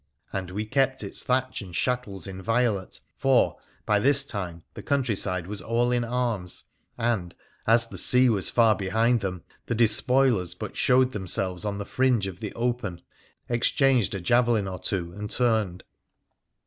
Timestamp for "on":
11.65-11.77